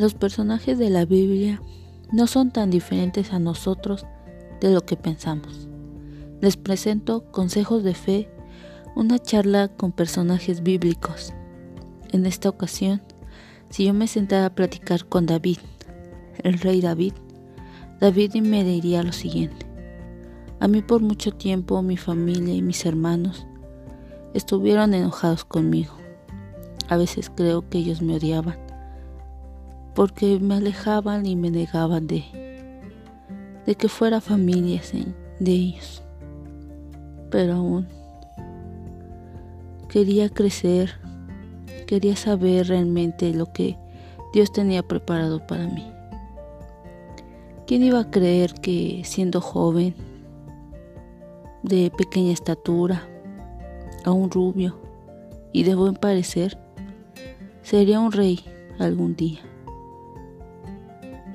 Los 0.00 0.14
personajes 0.14 0.78
de 0.78 0.88
la 0.88 1.04
Biblia 1.04 1.60
no 2.10 2.26
son 2.26 2.52
tan 2.52 2.70
diferentes 2.70 3.34
a 3.34 3.38
nosotros 3.38 4.06
de 4.58 4.72
lo 4.72 4.80
que 4.86 4.96
pensamos. 4.96 5.68
Les 6.40 6.56
presento 6.56 7.30
Consejos 7.30 7.84
de 7.84 7.92
Fe, 7.92 8.30
una 8.96 9.18
charla 9.18 9.68
con 9.68 9.92
personajes 9.92 10.62
bíblicos. 10.62 11.34
En 12.12 12.24
esta 12.24 12.48
ocasión, 12.48 13.02
si 13.68 13.84
yo 13.84 13.92
me 13.92 14.06
sentara 14.06 14.46
a 14.46 14.54
platicar 14.54 15.04
con 15.04 15.26
David, 15.26 15.58
el 16.44 16.58
rey 16.60 16.80
David, 16.80 17.12
David 18.00 18.36
me 18.36 18.64
diría 18.64 19.02
lo 19.02 19.12
siguiente. 19.12 19.66
A 20.60 20.68
mí 20.68 20.80
por 20.80 21.02
mucho 21.02 21.30
tiempo 21.32 21.82
mi 21.82 21.98
familia 21.98 22.54
y 22.54 22.62
mis 22.62 22.86
hermanos 22.86 23.46
estuvieron 24.32 24.94
enojados 24.94 25.44
conmigo. 25.44 25.92
A 26.88 26.96
veces 26.96 27.30
creo 27.36 27.68
que 27.68 27.76
ellos 27.76 28.00
me 28.00 28.14
odiaban 28.14 28.69
porque 29.94 30.38
me 30.40 30.54
alejaban 30.54 31.26
y 31.26 31.36
me 31.36 31.50
negaban 31.50 32.06
de, 32.06 32.24
que 33.78 33.88
fuera 33.88 34.20
familia 34.20 34.80
de 35.38 35.52
ellos. 35.52 36.02
Pero 37.30 37.54
aún 37.54 37.86
quería 39.88 40.28
crecer, 40.28 40.94
quería 41.86 42.16
saber 42.16 42.68
realmente 42.68 43.32
lo 43.32 43.52
que 43.52 43.76
Dios 44.32 44.52
tenía 44.52 44.82
preparado 44.82 45.44
para 45.46 45.66
mí. 45.66 45.84
¿Quién 47.66 47.82
iba 47.82 48.00
a 48.00 48.10
creer 48.10 48.54
que 48.54 49.02
siendo 49.04 49.40
joven, 49.40 49.94
de 51.62 51.92
pequeña 51.96 52.32
estatura, 52.32 53.06
aún 54.04 54.30
rubio 54.30 54.78
y 55.52 55.62
de 55.64 55.74
buen 55.74 55.94
parecer, 55.94 56.58
sería 57.62 58.00
un 58.00 58.12
rey 58.12 58.40
algún 58.78 59.14
día? 59.14 59.49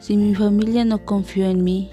Si 0.00 0.16
mi 0.16 0.34
familia 0.34 0.84
no 0.84 1.04
confió 1.04 1.48
en 1.48 1.62
mí. 1.62 1.90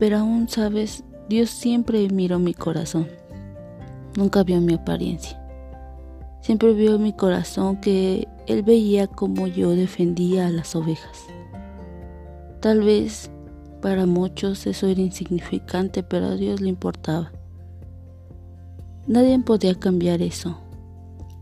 Pero 0.00 0.18
aún 0.18 0.48
sabes, 0.48 1.04
Dios 1.28 1.50
siempre 1.50 2.08
miró 2.08 2.38
mi 2.38 2.54
corazón, 2.54 3.06
nunca 4.16 4.42
vio 4.42 4.60
mi 4.60 4.74
apariencia. 4.74 5.40
Siempre 6.40 6.72
vio 6.74 6.98
mi 6.98 7.12
corazón 7.12 7.80
que 7.80 8.28
Él 8.46 8.62
veía 8.62 9.06
como 9.06 9.46
yo 9.46 9.70
defendía 9.70 10.46
a 10.46 10.50
las 10.50 10.74
ovejas. 10.74 11.26
Tal 12.60 12.80
vez 12.80 13.30
para 13.80 14.06
muchos 14.06 14.66
eso 14.66 14.86
era 14.86 15.00
insignificante, 15.00 16.02
pero 16.02 16.26
a 16.26 16.36
Dios 16.36 16.60
le 16.60 16.70
importaba. 16.70 17.32
Nadie 19.06 19.38
podía 19.38 19.74
cambiar 19.74 20.22
eso. 20.22 20.58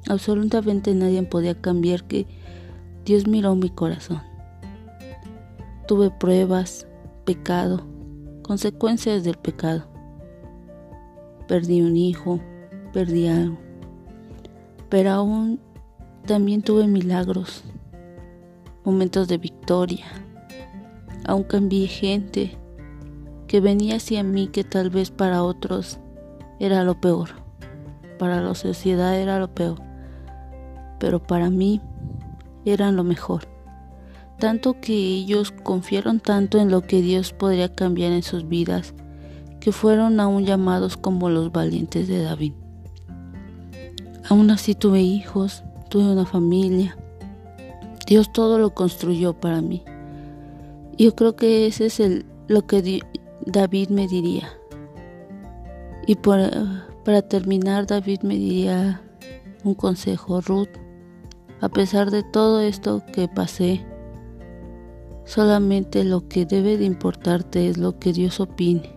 Absolutamente 0.08 0.94
nadie 0.94 1.22
podía 1.22 1.54
cambiar 1.54 2.04
que 2.04 2.26
Dios 3.04 3.26
miró 3.28 3.54
mi 3.54 3.70
corazón. 3.70 4.31
Tuve 5.92 6.10
pruebas, 6.10 6.86
pecado, 7.26 7.84
consecuencias 8.40 9.24
del 9.24 9.36
pecado. 9.36 9.84
Perdí 11.46 11.82
un 11.82 11.98
hijo, 11.98 12.40
perdí 12.94 13.28
algo. 13.28 13.58
Pero 14.88 15.10
aún 15.10 15.60
también 16.24 16.62
tuve 16.62 16.86
milagros, 16.86 17.62
momentos 18.86 19.28
de 19.28 19.36
victoria. 19.36 20.06
Aún 21.26 21.42
cambié 21.42 21.88
gente 21.88 22.56
que 23.46 23.60
venía 23.60 23.96
hacia 23.96 24.22
mí 24.22 24.48
que 24.48 24.64
tal 24.64 24.88
vez 24.88 25.10
para 25.10 25.42
otros 25.42 25.98
era 26.58 26.84
lo 26.84 26.98
peor. 27.02 27.28
Para 28.18 28.40
la 28.40 28.54
sociedad 28.54 29.14
era 29.20 29.38
lo 29.38 29.54
peor. 29.54 29.76
Pero 30.98 31.22
para 31.22 31.50
mí 31.50 31.82
eran 32.64 32.96
lo 32.96 33.04
mejor 33.04 33.51
tanto 34.42 34.80
que 34.80 34.92
ellos 34.92 35.54
confiaron 35.62 36.18
tanto 36.18 36.58
en 36.58 36.68
lo 36.68 36.80
que 36.80 37.00
Dios 37.00 37.32
podría 37.32 37.72
cambiar 37.72 38.10
en 38.10 38.24
sus 38.24 38.48
vidas, 38.48 38.92
que 39.60 39.70
fueron 39.70 40.18
aún 40.18 40.44
llamados 40.44 40.96
como 40.96 41.30
los 41.30 41.52
valientes 41.52 42.08
de 42.08 42.24
David. 42.24 42.52
Aún 44.28 44.50
así 44.50 44.74
tuve 44.74 45.00
hijos, 45.00 45.62
tuve 45.90 46.10
una 46.10 46.26
familia. 46.26 46.98
Dios 48.04 48.32
todo 48.32 48.58
lo 48.58 48.74
construyó 48.74 49.32
para 49.32 49.60
mí. 49.60 49.84
Yo 50.98 51.14
creo 51.14 51.36
que 51.36 51.68
ese 51.68 51.86
es 51.86 52.00
el, 52.00 52.26
lo 52.48 52.66
que 52.66 53.00
David 53.46 53.90
me 53.90 54.08
diría. 54.08 54.48
Y 56.04 56.16
para 56.16 57.22
terminar, 57.28 57.86
David 57.86 58.22
me 58.22 58.34
diría 58.34 59.02
un 59.62 59.76
consejo, 59.76 60.40
Ruth, 60.40 60.70
a 61.60 61.68
pesar 61.68 62.10
de 62.10 62.24
todo 62.24 62.60
esto 62.60 63.04
que 63.14 63.28
pasé, 63.28 63.86
Solamente 65.24 66.04
lo 66.04 66.28
que 66.28 66.46
debe 66.46 66.76
de 66.76 66.84
importarte 66.84 67.68
es 67.68 67.78
lo 67.78 67.98
que 67.98 68.12
Dios 68.12 68.40
opine. 68.40 68.96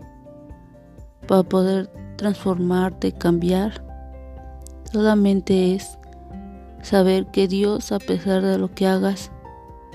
Para 1.27 1.43
poder 1.43 1.89
transformarte, 2.17 3.11
cambiar, 3.11 3.83
solamente 4.91 5.75
es 5.75 5.97
saber 6.81 7.27
que 7.27 7.47
Dios, 7.47 7.91
a 7.91 7.99
pesar 7.99 8.41
de 8.41 8.57
lo 8.57 8.73
que 8.73 8.87
hagas, 8.87 9.31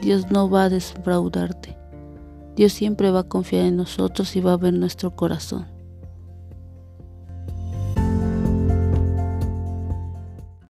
Dios 0.02 0.30
no 0.30 0.48
va 0.48 0.64
a 0.64 0.68
defraudarte. 0.68 1.76
Dios 2.56 2.72
siempre 2.72 3.10
va 3.10 3.20
a 3.20 3.28
confiar 3.28 3.66
en 3.66 3.76
nosotros 3.76 4.34
y 4.36 4.40
va 4.40 4.54
a 4.54 4.56
ver 4.56 4.74
nuestro 4.74 5.14
corazón. 5.14 5.79